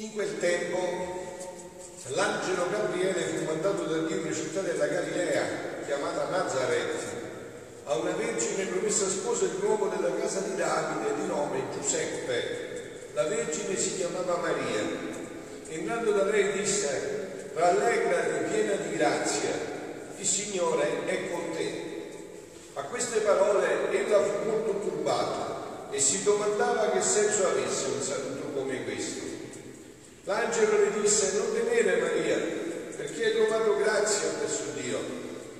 [0.00, 0.78] In quel tempo
[2.14, 5.42] l'angelo Gabriele fu mandato da Dio in una città della Galilea
[5.84, 7.04] chiamata Nazareth
[7.84, 13.10] a una vergine promessa sposa di uomo della casa di Davide di nome Giuseppe.
[13.12, 14.80] La vergine si chiamava Maria.
[15.68, 19.50] Entrando da lei disse, rallegrati piena di grazia,
[20.16, 22.08] il Signore è con te.
[22.72, 28.46] A queste parole ella fu molto turbata e si domandava che senso avesse un saluto
[28.54, 29.29] come questo.
[30.24, 32.36] L'angelo le disse, non temere Maria,
[32.96, 34.98] perché hai trovato grazia presso Dio.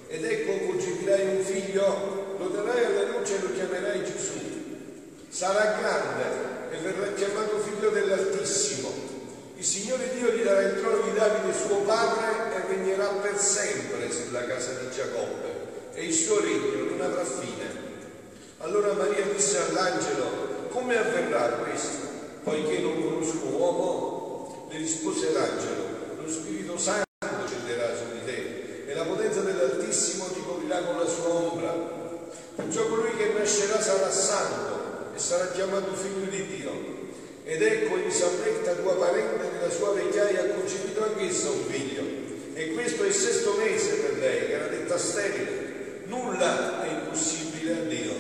[0.09, 4.39] Ed ecco concepirai un figlio, lo darai alla luce e lo chiamerai Gesù.
[5.29, 8.93] Sarà grande e verrà chiamato figlio dell'Altissimo.
[9.57, 14.11] Il Signore Dio gli darà il trono di Davide suo padre e regnerà per sempre
[14.11, 15.49] sulla casa di Giacobbe
[15.93, 17.89] e il suo regno non avrà fine.
[18.59, 22.09] Allora Maria disse all'angelo, come avverrà questo?
[22.43, 24.10] Poiché non conosco uomo,
[24.71, 27.09] le rispose l'angelo, lo Spirito Santo
[27.45, 31.99] scenderà su di te e la potenza dell'Altissimo ti coprirà con la sua ombra.
[32.55, 36.71] Perciò colui che nascerà sarà santo e sarà chiamato figlio di Dio.
[37.45, 42.03] Ed ecco Elisabetta, tua parente, nella sua vecchiaia ha concepito anch'essa un figlio.
[42.55, 46.03] E questo è il sesto mese per lei, che era detta sterile.
[46.05, 48.13] Nulla è impossibile a Dio.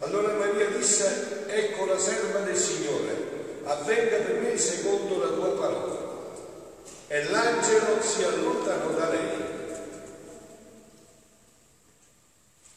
[0.00, 3.27] Allora Maria disse, ecco la serva del Signore,
[3.78, 5.96] avvenga per me secondo la tua parola.
[7.08, 9.46] E l'angelo si allontanò da lei.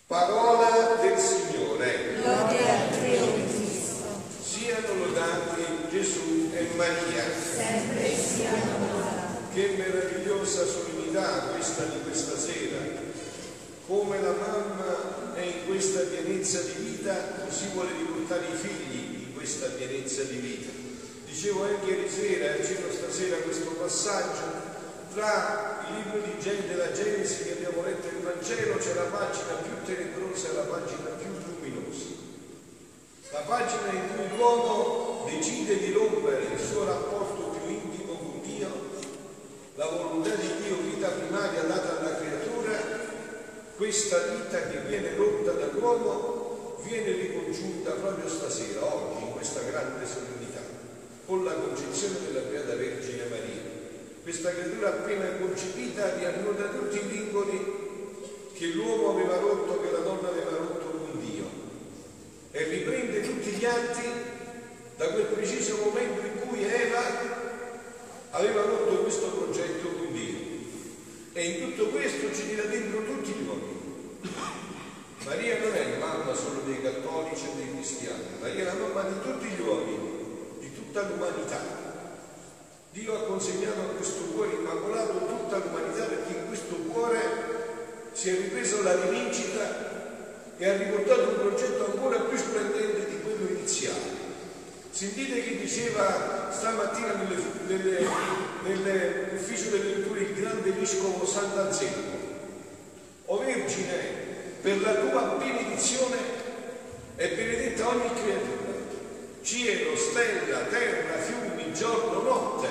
[0.08, 2.16] Parola del Signore.
[2.22, 4.04] Gloria a te, o Cristo.
[4.44, 7.24] Siano lodati Gesù e Maria.
[7.56, 9.54] Sempre siano lodati.
[9.54, 13.00] Che meravigliosa solennità questa di questa sera.
[13.88, 17.14] Come la mamma è in questa pienezza di vita,
[17.46, 20.11] così vuole riportare i figli in questa pienezza.
[21.42, 24.46] Dicevo anche ieri sera, cito stasera questo passaggio,
[25.12, 29.54] tra il libro di Gen della Genesi che abbiamo letto il Vangelo c'è la pagina
[29.64, 32.10] più tenebrosa e la pagina più luminosa.
[33.32, 38.70] La pagina in cui l'uomo decide di rompere il suo rapporto più intimo con Dio,
[39.74, 42.78] la volontà di Dio, vita primaria data alla creatura,
[43.78, 50.61] questa vita che viene rotta dall'uomo viene ricongiunta proprio stasera, oggi, in questa grande solennità,
[51.32, 53.64] con la concezione della Beata Vergine Maria.
[54.22, 60.28] Questa creatura appena concepita riannuda tutti i vincoli che l'uomo aveva rotto, che la donna
[60.28, 61.46] aveva rotto con Dio
[62.52, 64.10] e riprende tutti gli atti
[64.98, 67.02] da quel preciso momento in cui Eva
[68.32, 70.38] aveva rotto questo progetto con Dio.
[71.32, 73.80] E in tutto questo ci tira dentro tutti gli uomini.
[75.24, 79.22] Maria non è mamma solo dei cattolici e dei cristiani, Maria è la mamma di
[79.22, 80.20] tutti gli uomini,
[80.60, 81.58] di tutta l'umanità.
[82.92, 87.20] Dio ha consegnato a questo cuore immacolato tutta l'umanità perché in questo cuore
[88.12, 93.48] si è ripreso la rivincita e ha riportato un progetto ancora più splendente di quello
[93.52, 94.20] iniziale.
[94.92, 97.14] Sentite che diceva stamattina
[98.64, 102.20] nell'ufficio delle letture il grande vescovo Sant'Anselmo.
[103.28, 103.96] O Vergine,
[104.62, 106.18] per la tua benedizione
[107.16, 108.51] è benedetta ogni creatura,
[109.42, 112.68] cielo, stella, terra, fiumi, giorno, notte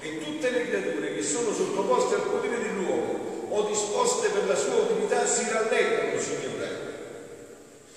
[0.00, 4.76] e tutte le creature che sono sottoposte al potere dell'uomo o disposte per la sua
[4.76, 6.80] utilità si rallegrano, Signore,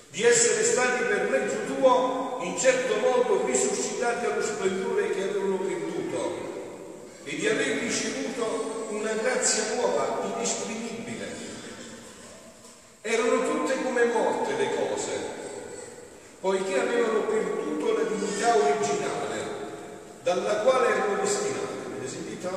[0.09, 6.53] di essere stati per mezzo tuo in certo modo risuscitati allo splendore che avevano perduto
[7.23, 11.43] e di aver ricevuto una grazia nuova, inesprimibile.
[13.01, 15.11] Erano tutte come morte le cose,
[16.39, 16.74] poiché
[20.35, 21.85] dalla quale erano destinate.
[21.85, 22.49] Avete sentito?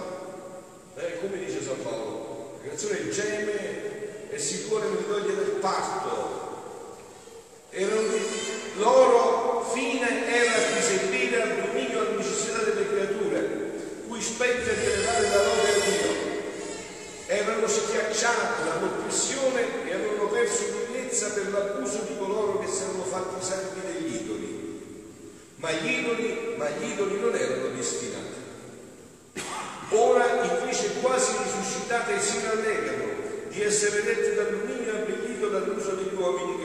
[0.96, 6.46] Eh, come dice San Paolo, la creazione geme e si cuore nel doglie del parto.
[7.70, 8.02] Erano,
[8.78, 13.70] loro fine era disebbire al dominio e alla necessità delle creature,
[14.08, 16.26] cui spetta di elevare la lode a Dio.
[17.26, 23.44] Erano schiacciati dall'oppressione e avevano perso bellezza per l'abuso di coloro che si erano fatti
[23.44, 24.58] servi degli idoli.
[25.56, 28.46] Ma gli idoli, ma gli idoli non erano destinati.
[29.90, 33.06] Ora invece quasi risuscitate si rallegrano
[33.48, 36.58] di essere detti dal dominio abbellito dall'uso degli uomini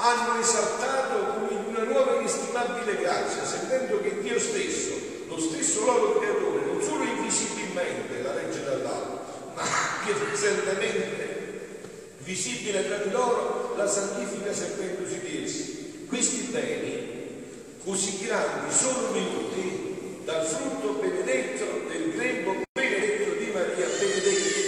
[0.00, 4.92] hanno esaltato come una nuova inestimabile grazia, sentendo che Dio stesso,
[5.26, 11.36] lo stesso loro creatore, non solo invisibilmente la legge dall'alto, ma anche presentemente
[12.18, 16.06] visibile tra di loro, la santifica servendosi di essi.
[16.06, 17.07] Questi beni,
[17.84, 24.58] così grandi, sono venuti dal frutto benedetto del grembo benedetto di Maria, benedetto.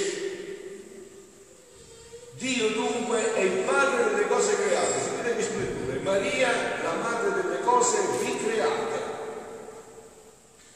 [2.39, 6.49] Dio dunque è il padre delle cose create, sentite che splendore, Maria
[6.83, 8.99] la madre delle cose ricreate.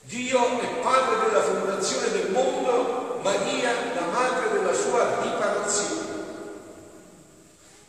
[0.03, 6.03] Dio è padre della fondazione del mondo, Maria la madre della sua riparazione.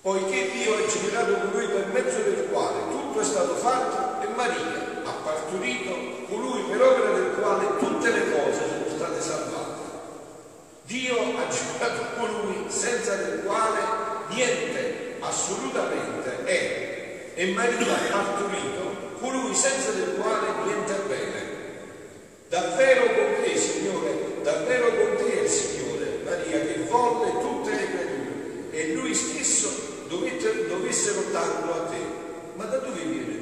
[0.01, 5.01] Poiché Dio ha generato colui per mezzo del quale tutto è stato fatto e Maria
[5.03, 5.93] ha partorito
[6.27, 9.81] colui per opera del quale tutte le cose sono state salvate.
[10.83, 13.79] Dio ha generato colui senza del quale
[14.29, 21.53] niente assolutamente è e Maria ha partorito colui senza del quale niente è bene.
[22.47, 28.93] Davvero con te, Signore, davvero con te Signore, Maria, che volle tutte le creature e
[28.93, 32.23] Lui stesso dovette, dovessero darlo a te.
[32.55, 33.34] Ma da dove viene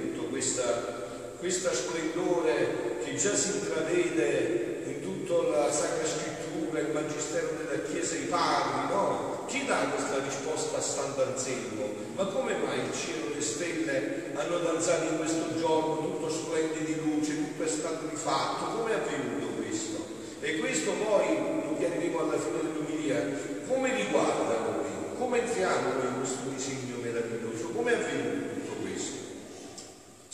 [0.43, 7.81] questa, questa splendore che già si intravede in tutta la Sacra Scrittura, il Magistero della
[7.83, 9.45] Chiesa, i padri, no?
[9.47, 11.87] Chi dà questa risposta a Sant'Anselmo?
[12.15, 16.85] Ma come mai il cielo e le stelle hanno danzato in questo giorno tutto splendido
[16.85, 18.77] di luce, tutto è stato rifatto?
[18.77, 20.05] Come è avvenuto questo?
[20.41, 23.25] E questo poi, lo chiariremo alla fine dell'umilia,
[23.65, 25.17] come riguarda noi?
[25.17, 27.69] Come entriamo in questo disegno meraviglioso?
[27.69, 28.52] Come è avvenuto questo?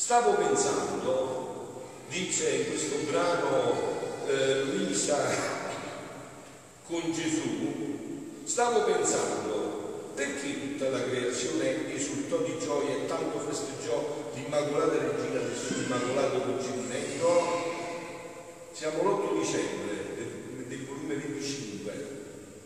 [0.09, 3.77] Stavo pensando, dice in questo brano
[4.25, 5.19] eh, Luisa
[6.87, 14.97] con Gesù, stavo pensando perché tutta la creazione esultò di gioia e tanto festeggiò l'Immacolata
[14.97, 17.27] Regina del suo Immacolato Concepimento?
[18.71, 22.07] Siamo l'8 dicembre del, del volume 25,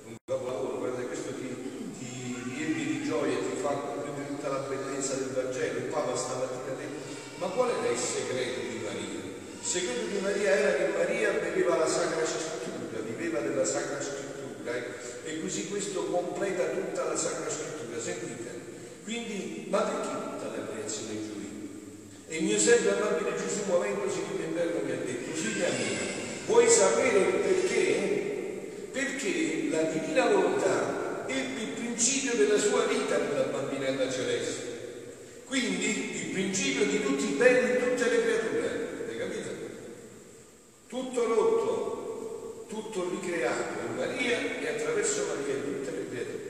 [0.07, 1.53] un capolavoro, guarda questo ti,
[1.99, 5.79] ti riempie di gioia, ti fa comprendere tutta la bellezza del Vangelo.
[5.79, 7.13] Il Papa stamattina ha detto,
[7.43, 9.21] ma qual era il segreto di Maria?
[9.59, 14.75] Il segreto di Maria era che Maria beveva la Sacra Scrittura, viveva della Sacra Scrittura
[14.75, 14.83] eh?
[15.25, 18.51] e così questo completa tutta la Sacra Scrittura, sentite.
[19.03, 21.43] Quindi, ma perché tutta la creazione gioia?
[22.27, 25.99] E il mio sempre amabile Gesù muovendosi qui in terra mi ha detto, figlia mia,
[26.45, 28.89] vuoi sapere perché?
[28.91, 34.73] Perché la divina volontà ebbe il principio della sua vita nella bambinella celeste.
[35.53, 38.89] Quindi il principio di tutti i beni di tutte le creature.
[39.03, 39.49] Avete capito?
[40.87, 46.41] Tutto rotto, tutto ricreato in Maria e attraverso Maria in tutte le creature.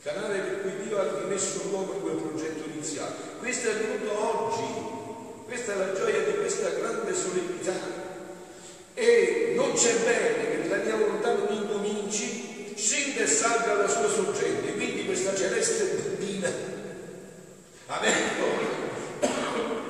[0.00, 3.14] Canale per cui Dio ha rimesso l'uomo in quel progetto iniziale.
[3.40, 4.96] Questo è avvenuto oggi.
[5.46, 7.74] Questa è la gioia di questa grande solennità.
[8.94, 14.08] E non c'è bene che la mia volontà non incominci, scende e salga alla sua
[14.08, 14.74] sorgente.
[14.74, 16.50] Quindi questa celeste bambina,
[17.86, 18.44] avendo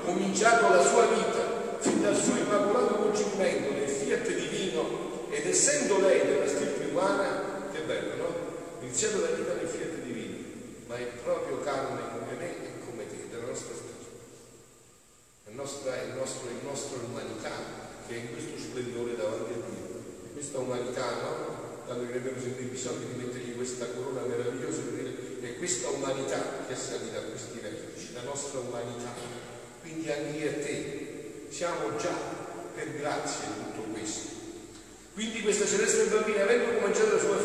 [0.05, 6.21] cominciato la sua vita fin dal suo immacolato concepimento nel fiat divino ed essendo lei
[6.21, 8.35] della stirpe umana, che bello, no?
[8.83, 10.37] Iniziato la vita nel fiat divino,
[10.87, 13.97] ma è proprio carne come me e come te, della nostra stagione.
[15.47, 19.61] È nostra, è il nostro, il nostro umanità che è in questo splendore davanti a
[19.69, 20.01] Dio.
[20.25, 21.67] E questa umanità, no?
[21.85, 26.65] Quando che abbiamo sentito bisogno di mettergli questa corona meravigliosa per dire è questa umanità
[26.67, 29.11] che è salita a questi vertici, la nostra umanità.
[29.83, 32.15] Quindi anche io e te siamo già
[32.73, 34.29] per grazia di tutto questo.
[35.15, 37.37] Quindi questa celeste bambina, avendo cominciato la sua,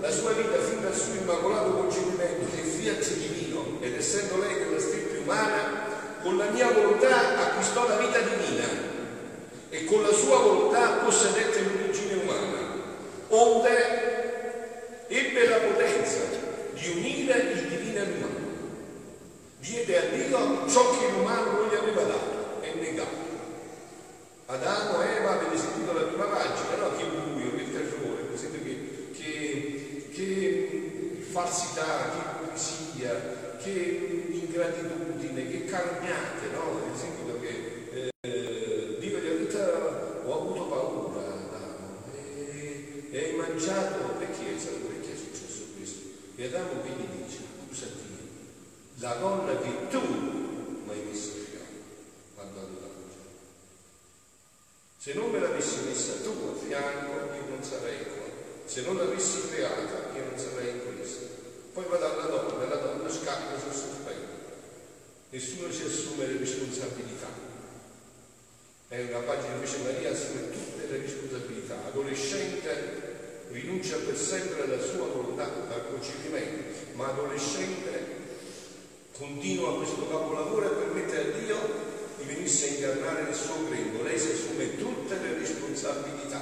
[0.00, 4.80] la sua vita fin dal suo immacolato concepimento nel fiat divino ed essendo lei della
[4.80, 8.66] stirpe umana, con la mia volontà acquistò la vita divina
[9.68, 12.58] e con la sua volontà possedette l'origine umana,
[13.28, 14.01] onde
[44.62, 46.00] sapere che è successo questo.
[46.36, 48.12] E Adamo quindi dice, scusati,
[48.98, 51.82] la donna che tu mi hai messo a fianco
[52.34, 53.30] quando all'angelo.
[54.98, 58.22] Se non me l'avessi messa tu a fianco, io non sarei qua.
[58.64, 61.26] Se non l'avessi creata, io non sarei in questo.
[61.72, 64.30] Poi vado alla donna e la donna scatta sul sospetto.
[65.30, 67.50] Nessuno si assume le responsabilità.
[68.88, 71.86] È una pagina invece Maria assume tutte le responsabilità.
[71.86, 73.11] Adolescente
[73.52, 78.10] rinuncia per sempre alla sua volontà dal concepimento, ma adolescente
[79.16, 81.56] continua questo capolavoro e permette a Dio
[82.18, 84.02] di venirsi a incarnare nel suo grembo.
[84.02, 86.40] Lei si assume tutte le responsabilità.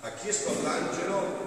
[0.00, 1.46] Ha chiesto all'angelo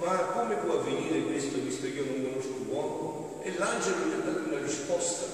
[0.00, 3.40] ma come può avvenire questo visto che io non conosco l'uomo?
[3.44, 5.26] E l'angelo gli ha dato una risposta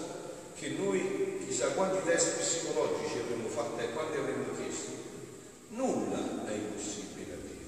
[0.54, 4.90] che noi chissà quanti test psicologici avremmo fatto e quanti avremmo chiesto.
[5.70, 7.66] Nulla è impossibile a Dio.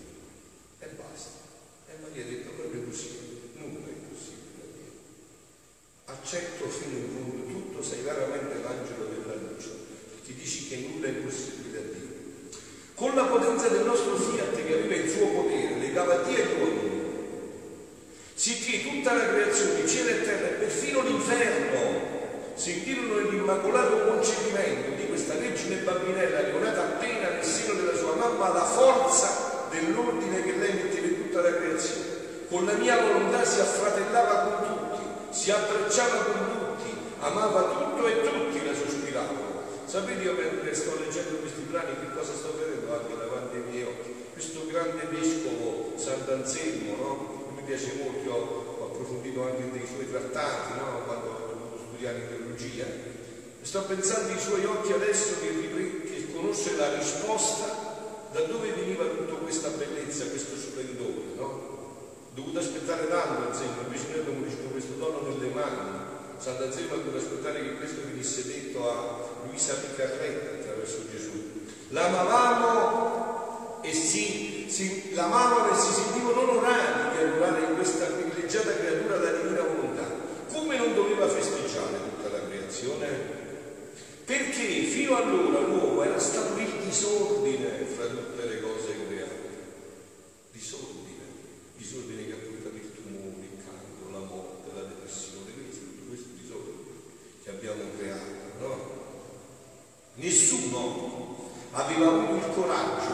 [0.79, 1.31] E basta.
[1.89, 3.09] E Maria ha detto proprio così,
[3.55, 4.93] nulla è impossibile a Dio.
[6.05, 9.71] Accetto fino in fondo tutto, sei veramente l'angelo della luce,
[10.11, 12.11] perché dici che nulla è impossibile a Dio.
[12.95, 16.83] Con la potenza del nostro fiat che aveva il suo potere, legava Dio e l'uomo,
[18.35, 22.11] sicché tutta la creazione, cielo e terra e perfino l'inferno
[22.55, 28.65] sentirono l'immacolato concepimento di questa regina bambinella neonata appena nel seno della sua mamma la
[28.65, 32.11] forza dell'ordine che lei metteva in tutta la creazione.
[32.49, 35.51] Con la mia volontà si affratellava con tutti, si
[36.03, 36.91] abbracciava con tutti,
[37.21, 39.51] amava tutto e tutti la sospiravano.
[39.85, 43.85] Sapete io mentre sto leggendo questi brani che cosa sto vedendo anche davanti ai miei
[43.85, 44.15] occhi?
[44.33, 47.53] Questo grande vescovo Sant'Anselmo, no?
[47.55, 51.05] mi piace molto, ho approfondito anche dei suoi trattati, no?
[51.05, 52.87] quando ho dovuto studiare teologia.
[53.61, 57.91] Sto pensando ai suoi occhi adesso che, che conosce la risposta
[58.33, 61.72] da dove veniva tutta questa bellezza, questo splendore, no?
[62.35, 66.01] Dovuto aspettare tanto, Anselmo, abbiamo ricevuto questo dono nelle mani.
[66.39, 71.61] Sant'Anselmo ha dovuto aspettare che questo venisse detto a Luisa Piccarretta attraverso Gesù.
[71.91, 79.31] L'amavamo e si, si, l'amavano e si sentivano onorati di adorare questa privilegiata creatura la
[79.33, 80.09] divina volontà.
[80.53, 83.09] Come non doveva festeggiare tutta la creazione?
[84.25, 89.51] Perché fino allora l'uomo era stato il disordine fra tutte le cose create.
[90.51, 90.92] Disordine,
[91.93, 96.29] disordine che ha portato il tumore, il cancro, la morte, la depressione, questo, tutto questo
[96.41, 96.89] disordine
[97.45, 98.73] che abbiamo creato, no?
[100.15, 103.13] Nessuno aveva avuto il coraggio,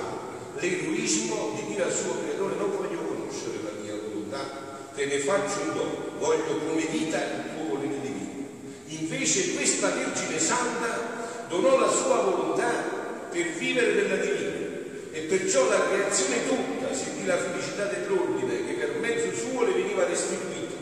[0.61, 5.61] l'eroismo di dire al suo creatore non voglio conoscere la mia volontà, te ne faccio
[5.61, 8.47] un dono, voglio come vita il tuo volere divino.
[8.87, 14.67] Invece questa Vergine Santa donò la sua volontà per vivere nella divina
[15.11, 20.05] e perciò la creazione tutta sentì la felicità dell'ordine che per mezzo suo le veniva
[20.05, 20.77] restituito.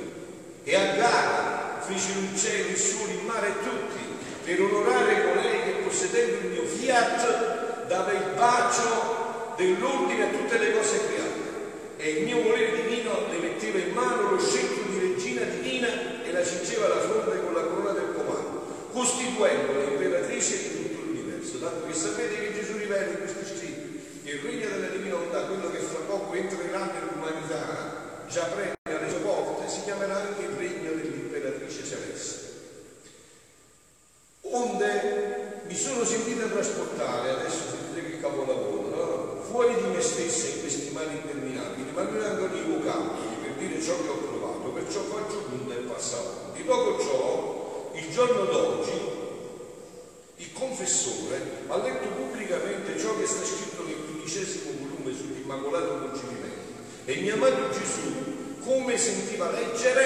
[0.64, 4.04] E a gara fecero il cielo, il sole, il mare e tutti
[4.44, 10.72] per onorare colei che possedendo il mio fiat dava il bacio dell'ordine a tutte le
[10.72, 11.44] cose create
[11.96, 15.88] e il mio volere divino le metteva in mano lo scettro di regina divina
[16.22, 21.58] e la cingeva alla fronte con la corona del comando, costituendola imperatrice di tutto l'universo.
[21.58, 25.40] Tanto che sapete che Gesù rivela in questi scritti che il regno della divina volontà,
[25.46, 30.56] quello che fra poco entrerà nell'umanità, già prende alle sue porte, si chiamerà anche il
[30.56, 32.44] regno dell'imperatrice celeste.
[34.42, 39.42] Onde mi sono sentita trasportare, adesso sentite che capolavoro, no?
[39.42, 43.82] fuori di me stessa in questi mali interminabili, ma non ancora i vocaboli per dire
[43.82, 46.64] ciò che ho provato, perciò faccio punta e passa avanti.
[46.64, 49.00] Dopo ciò, il giorno d'oggi,
[50.36, 55.12] il confessore ha letto pubblicamente ciò che sta scritto nel quindicesimo volume
[55.66, 56.44] sull'immacolato concepimento
[57.04, 60.04] e mio amato Gesù, come sentiva leggere,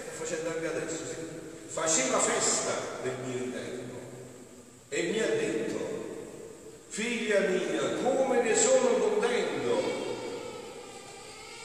[0.00, 1.02] sta facendo anche adesso,
[1.66, 2.72] faceva festa
[3.02, 3.82] del mio interno
[4.88, 5.78] e mi ha detto,
[6.88, 10.02] figlia mia, come ne sono contento.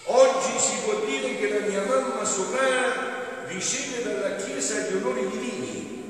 [0.05, 6.03] Oggi si può dire che la mia mamma sovrana riceve dalla Chiesa gli onori divini,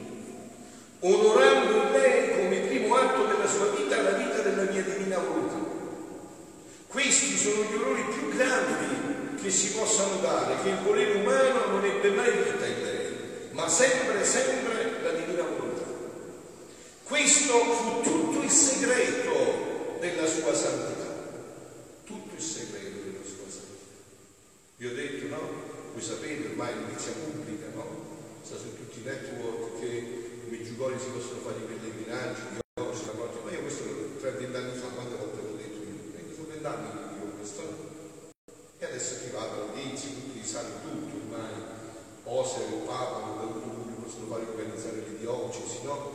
[1.01, 5.68] onorando lei come primo atto della sua vita la vita della mia divina volontà.
[6.89, 11.85] Questi sono gli onori più grandi che si possano dare, che il volere umano non
[11.85, 12.99] ebbe mai vita in lei
[13.59, 15.83] ma sempre, sempre la divina volontà.
[17.03, 21.11] Questo fu tutto il segreto della sua santità,
[22.05, 23.99] tutto il segreto della sua santità.
[24.77, 25.41] Vi ho detto, no?
[25.91, 28.07] Voi sapete, ormai notizia pubblica, no?
[28.43, 33.05] Sta su tutti i network che i Meggiugori si possono fare i pellegrinaggi, di oggi,
[33.07, 33.39] la notte.
[33.43, 33.83] Ma io questo
[34.21, 36.15] 30 anni fa, quante volte l'ho detto io?
[36.15, 37.61] 20 sono 20 anni che dico questo.
[38.79, 41.77] E adesso è arrivato all'inizio, tutti sanno tutto ormai
[42.29, 43.19] cose il Papa,
[44.03, 46.13] possono fare organizzare le diocesi, no?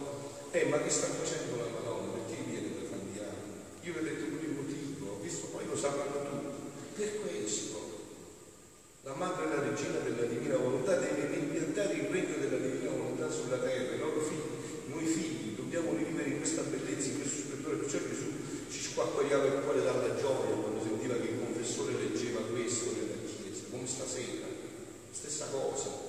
[0.53, 2.13] Eh, ma che sta facendo la Madonna?
[2.13, 3.51] Perché viene da tanti anni?
[3.83, 7.03] Io vi ho detto pure il motivo, visto poi lo sapranno tutti.
[7.03, 7.83] Per questo
[9.03, 13.29] la madre e la regina della divina volontà deve impiantare il regno della divina volontà
[13.29, 17.77] sulla terra, i loro figli, noi figli, dobbiamo rivivere in questa bellezza, in questo splendore,
[17.77, 18.31] perciò Gesù
[18.71, 18.81] ci
[25.55, 26.03] sposa.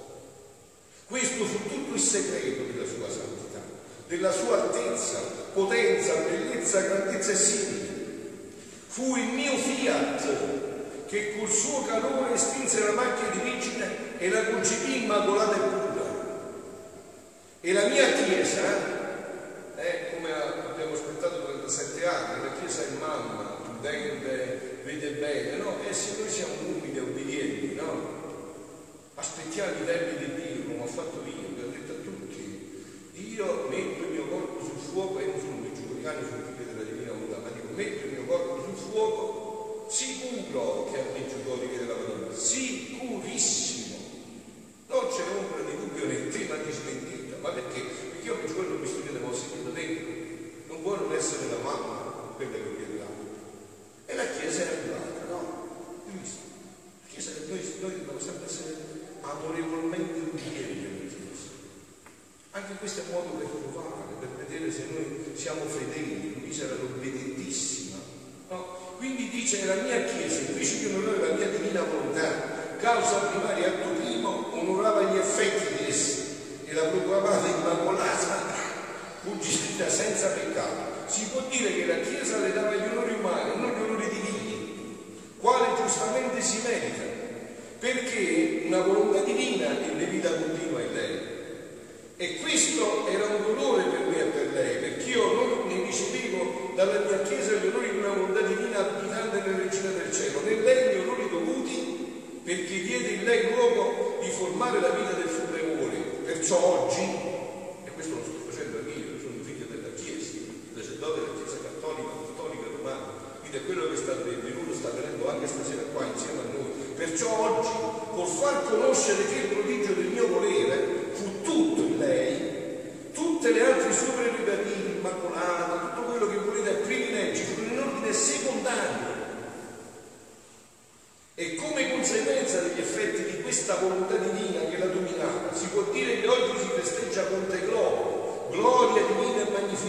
[1.07, 3.59] Questo fu tutto il segreto della sua santità,
[4.07, 5.19] della sua altezza,
[5.53, 7.93] potenza, bellezza, grandezza e simili.
[8.87, 10.25] Fu il mio fiat
[11.07, 16.03] che col suo calore estinse la macchia di vigine e la concepì immacolata e pura.
[17.59, 18.61] E la mia chiesa,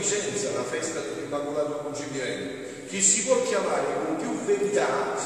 [0.06, 5.16] magnificenza la festa dell'Immacolato Concepimento, che si può chiamare con più verità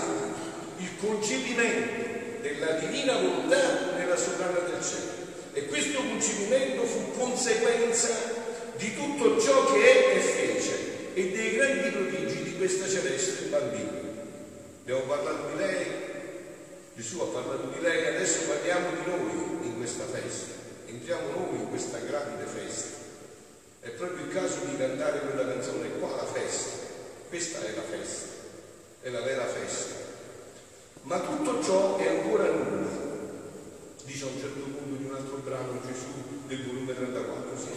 [0.78, 5.28] il concepimento della divina volontà nella sovrana del cielo.
[5.52, 8.08] E questo concepimento fu conseguenza
[8.76, 13.98] di tutto ciò che è e fece e dei grandi prodigi di questa celeste bambina.
[14.82, 15.86] Abbiamo parlato di lei,
[16.94, 20.52] Gesù ha parlato di lei, adesso parliamo di noi in questa festa,
[20.86, 22.99] entriamo noi in questa grande festa.
[23.80, 26.84] È proprio il caso di cantare quella canzone, qua la festa,
[27.30, 28.26] questa è la festa,
[29.00, 29.94] è la vera festa.
[31.02, 32.90] Ma tutto ciò è ancora nulla,
[34.04, 36.08] dice a un certo punto di un altro brano Gesù
[36.46, 37.68] del volume 34, sì.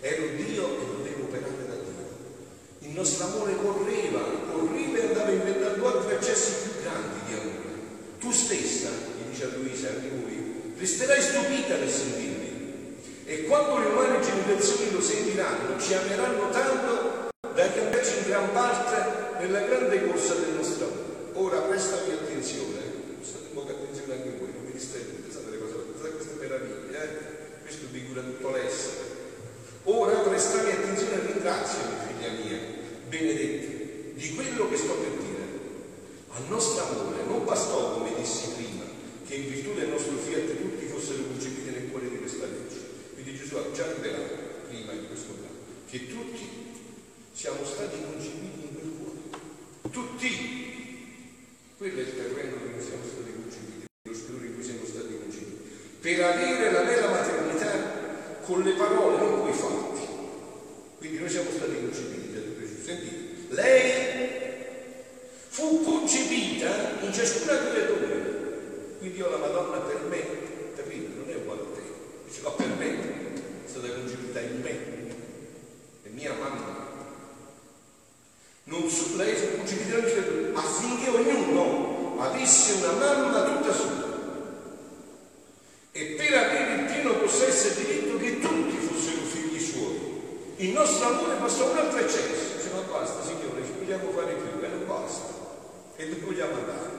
[0.00, 2.88] Ero Dio e volevo operare da Dio.
[2.88, 4.20] Il nostro amore correva,
[4.50, 7.70] correva e andava inventando altri accessi più grandi di amore.
[8.18, 12.31] Tu stessa, gli dice a Luisa, a lui, resterai stupita nel sentirmi.
[13.32, 19.40] E quando le umane generazioni lo sentiranno, ci ameranno tanto da cambiarci in gran parte
[19.40, 21.32] nella grande corsa del nostro amore.
[21.32, 22.76] Ora prestami attenzione,
[23.22, 27.62] state un po' attenzione anche voi, non mi distraete, sapete cosa fate queste meraviglie, eh?
[27.62, 29.00] questo figura tutto l'essere.
[29.84, 32.58] Ora prestami attenzione e ringraziami, figlia mia,
[33.08, 35.44] benedetti, di quello che sto per dire.
[36.36, 38.84] Al nostro amore non bastò, come dissi prima,
[39.26, 42.90] che in virtù del nostro fiat tutti fossero concepiti nel cuore di questa legge.
[43.22, 44.34] Quindi Gesù ha già rivelato
[44.66, 45.60] prima di questo brano
[45.90, 46.48] che tutti
[47.34, 49.90] siamo stati concepiti in quel cuore.
[49.90, 50.30] Tutti.
[51.76, 55.56] Quello è il terreno dove siamo stati concepiti, lo spirito in cui siamo stati concepiti.
[56.00, 60.06] Per avere la vera maternità con le parole, non con i fatti.
[60.96, 62.82] Quindi noi siamo stati concepiti da Gesù.
[62.82, 64.22] Sentite, lei
[65.48, 68.06] fu concepita in ciascuna creatura.
[68.98, 70.20] Quindi io la Madonna per me,
[70.74, 71.08] capite?
[71.16, 71.82] Non è uguale a te.
[72.26, 73.20] Dice, ma per me
[73.64, 74.70] è stata concepita in me,
[76.02, 76.90] è mia mamma.
[78.64, 84.10] Non su, lei fu concepita in creatura affinché ognuno avesse una mamma tutta sua.
[85.92, 90.00] E per avere il pieno possesso e diritto che tutti fossero figli suoi.
[90.56, 92.56] Il nostro amore passò un altro eccesso.
[92.56, 95.40] Dice, ma basta, Signore, ci vogliamo fare più, e non basta
[96.02, 96.90] e dove vogliamo andare.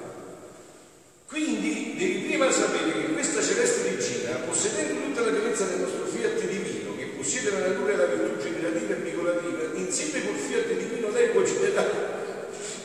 [1.28, 6.40] Quindi devi prima sapere che questa celeste regina, possedendo tutta la pienezza del nostro fiat
[6.48, 11.10] divino, che possiede la natura e la virtù generativa e figurativa, insieme col fiat divino
[11.10, 11.92] lei può generare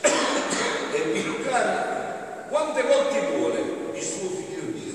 [0.93, 3.59] e educare quante volte vuole
[3.93, 4.93] il suo figlio Dio.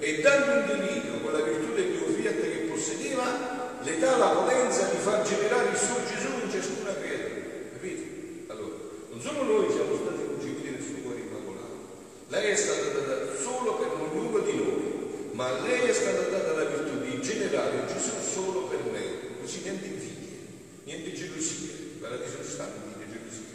[0.00, 4.28] e dando un delirio con la virtù del mio fiat che possedeva, le dà la
[4.28, 7.72] potenza di far generare il suo Gesù in ciascuna creatura.
[7.72, 8.44] Capite?
[8.48, 8.74] Allora,
[9.10, 11.76] non solo noi siamo stati concepiti nel suo cuore immacolato,
[12.28, 16.64] lei è stata data solo per ognuno di noi, ma lei è stata data la
[16.64, 20.38] virtù di generare un Gesù solo per me, così niente invidie,
[20.84, 23.46] niente gelosie, paradiso non sta invidia, gelosia.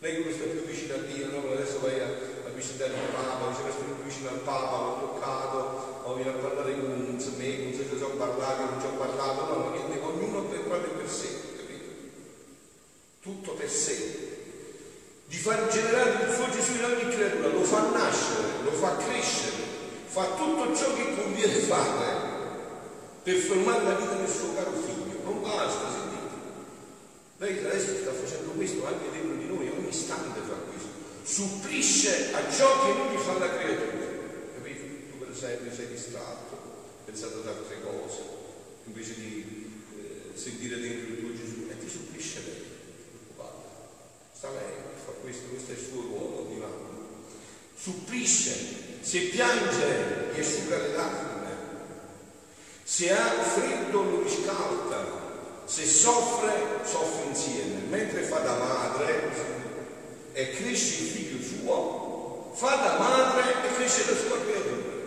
[0.00, 1.52] Lei non sta più vicino a Dio, no?
[1.52, 5.12] adesso vai a, a visitare il Papa, dice che sto più vicino al Papa, l'ho
[5.12, 6.88] toccato, o viene a parlare con
[7.36, 10.64] me, con se ci ho parlato, non ci ho parlato, no, ma niente, ognuno per
[10.64, 11.84] quale per sé, capito?
[13.20, 14.28] Tutto per sé.
[15.26, 19.52] Di far generare il suo Gesù in ogni creatura, lo fa nascere, lo fa crescere,
[20.06, 22.28] fa tutto ciò che conviene fare
[23.22, 25.20] per formare la vita del suo caro figlio.
[25.24, 25.99] Non basta.
[27.40, 30.88] Lei adesso sta facendo questo anche dentro di noi, ogni istante fa questo.
[31.22, 34.04] Supplisce a ciò che lui fa la creatura.
[34.56, 34.84] Capito?
[35.10, 36.58] Tu per esempio sei distratto,
[37.06, 38.20] pensate ad altre cose,
[38.84, 42.64] invece di eh, sentire dentro il tuo Gesù, e ti supplisce lei.
[44.36, 46.88] Sta lei, fa questo, questo è il suo ruolo di mamma.
[47.74, 48.52] Supplisce,
[49.00, 51.56] se piange gli asciuga le lacrime,
[52.82, 55.19] se ha freddo lo riscalda,
[55.70, 59.30] se soffre, soffre insieme, mentre fa da madre
[60.32, 64.98] e cresce il figlio suo, fa da madre e cresce la sua creatura.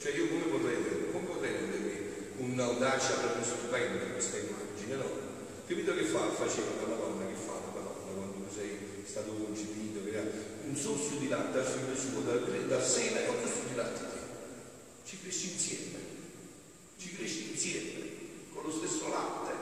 [0.00, 0.76] Cioè io come potrei,
[1.12, 1.92] come potrei rendermi
[2.38, 5.08] un'audacia proprio stupenda questa immagine, no?
[5.64, 6.28] Capito che fa?
[6.28, 10.22] Faceva la Madonna, che fa la Madonna quando sei stato concepito, che ha
[10.66, 14.00] un sorso di latte al figlio suo, dal, dal seno e un sorso di latte
[14.00, 14.18] a te.
[15.06, 15.98] Ci cresci insieme,
[16.98, 18.00] ci cresci insieme,
[18.52, 19.52] con lo stesso latte,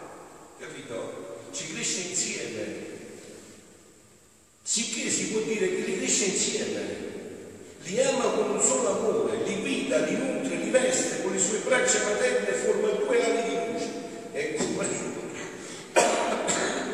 [0.63, 1.41] capito?
[1.53, 2.91] Ci cresce insieme.
[4.63, 5.69] Sicché si può dire
[6.23, 6.81] cresce insieme,
[7.85, 11.59] li ama con un solo amore, li guida, li nutre, li veste con le sue
[11.65, 13.89] braccia materne, forma due ali di luce
[14.33, 15.41] e coprendoli,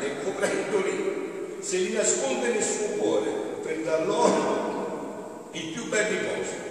[0.01, 3.29] e coprendoli se li nasconde nel suo cuore
[3.61, 6.67] per dar loro il più bel riposo.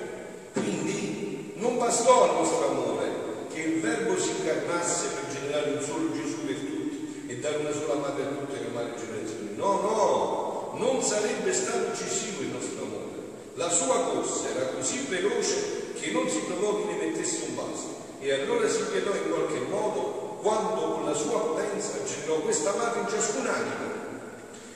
[0.53, 3.07] Quindi non bastò al nostro amore
[3.53, 7.73] che il Verbo si incarnasse per generare un solo Gesù per tutti e dare una
[7.73, 9.55] sola madre a tutte le varie generazioni.
[9.57, 10.38] No, no,
[10.77, 13.07] non sarebbe stato eccessivo il nostro amore.
[13.55, 17.97] La sua corsa era così veloce che non si trovò chi ne mettesse un vaso.
[18.21, 23.01] E allora si piedò in qualche modo quando con la sua potenza generò questa madre
[23.01, 24.07] in ciascun animo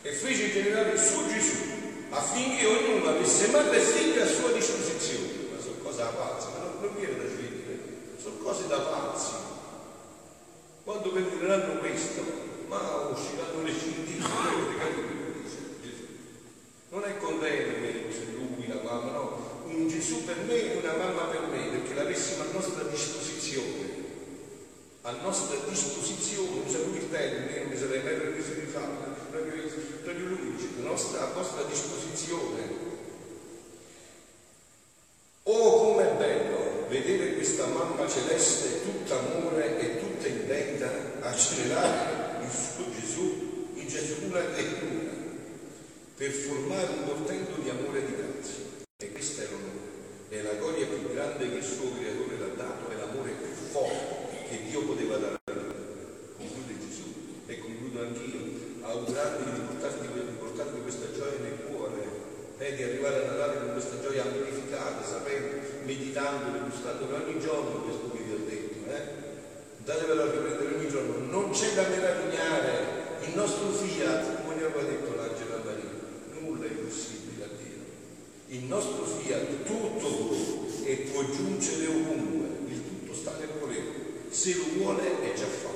[0.03, 1.57] e fece generare il suo Gesù
[2.11, 5.29] affinché ognuno avesse madre e figlia a sua disposizione.
[5.53, 7.79] Ma sono cose da pazzi, ma non, non viene da scrivere,
[8.21, 9.31] sono cose da pazzi.
[10.85, 12.23] Quando prenderanno questo,
[12.67, 14.27] ma usciranno le scintille,
[16.91, 21.25] non è contento che lui, la mamma, no, un Gesù per me e una mamma
[21.25, 24.01] per me, perché l'avessimo a nostra disposizione.
[25.03, 30.55] A nostra disposizione, usa il termine, non mi sarei mai preso di farlo, proprio, lui
[30.57, 32.91] dice, nostra, a nostra disposizione.
[35.45, 40.89] Oh, com'è bello vedere questa mamma celeste tutta amore e tutta intenta
[41.21, 45.11] a generare il suo Gesù in ciascuna creatura
[46.17, 48.65] per formare un portento di amore e di grazia.
[48.99, 52.91] E questa è l'onore, è la gloria più grande che il suo creatore l'ha dato,
[52.91, 55.75] è l'amore più forte che Dio poteva dare a lui.
[56.37, 57.13] Conclude Gesù
[57.47, 57.59] e
[58.13, 58.41] concludo anch'io,
[58.83, 62.01] augurarvi di portarvi, di portarvi questa gioia nel cuore
[62.59, 68.11] e di arrivare a Natale con questa gioia amplificata, sapendo, meditando, degustando ogni giorno questo
[68.13, 68.91] che vi ho detto.
[68.91, 69.01] Eh?
[69.85, 74.83] Datevelo a riprendere ogni giorno, non c'è da meravigliare, il nostro fiat, come ne aveva
[74.83, 75.91] detto l'angelo a Maria,
[76.39, 77.81] nulla è impossibile a Dio.
[78.49, 80.11] Il nostro fiat tutto può
[80.85, 84.11] e può giungere ovunque, il tutto sta nel volere.
[84.31, 85.72] Se lo vuole è già fatto.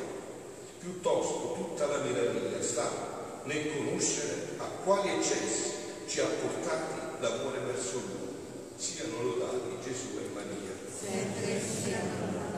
[0.87, 2.89] Piuttosto tutta la meraviglia sta
[3.43, 5.73] nel conoscere a quali eccessi
[6.07, 8.37] ci ha portati l'amore verso lui.
[8.77, 10.71] Siano lodati Gesù e Maria.
[10.89, 12.56] Sempre siano lodati.